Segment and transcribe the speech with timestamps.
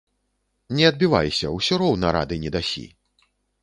[0.79, 2.87] Не адбівайся, усё роўна рады не дасі.